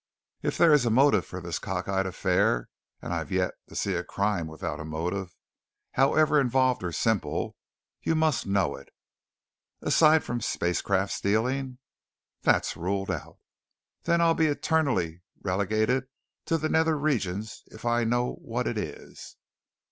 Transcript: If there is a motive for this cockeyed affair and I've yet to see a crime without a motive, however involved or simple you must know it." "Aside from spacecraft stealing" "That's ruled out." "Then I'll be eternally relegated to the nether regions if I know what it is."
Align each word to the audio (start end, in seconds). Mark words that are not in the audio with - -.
If 0.41 0.57
there 0.57 0.73
is 0.73 0.83
a 0.83 0.89
motive 0.89 1.27
for 1.27 1.41
this 1.41 1.59
cockeyed 1.59 2.07
affair 2.07 2.69
and 3.03 3.13
I've 3.13 3.31
yet 3.31 3.53
to 3.69 3.75
see 3.75 3.93
a 3.93 4.03
crime 4.03 4.47
without 4.47 4.79
a 4.79 4.83
motive, 4.83 5.35
however 5.91 6.39
involved 6.41 6.83
or 6.83 6.91
simple 6.91 7.55
you 8.01 8.15
must 8.15 8.47
know 8.47 8.75
it." 8.75 8.89
"Aside 9.79 10.23
from 10.23 10.41
spacecraft 10.41 11.13
stealing" 11.13 11.77
"That's 12.41 12.75
ruled 12.75 13.11
out." 13.11 13.37
"Then 14.05 14.21
I'll 14.21 14.33
be 14.33 14.47
eternally 14.47 15.21
relegated 15.39 16.07
to 16.45 16.57
the 16.57 16.67
nether 16.67 16.97
regions 16.97 17.61
if 17.67 17.85
I 17.85 18.03
know 18.03 18.37
what 18.41 18.65
it 18.65 18.79
is." 18.79 19.35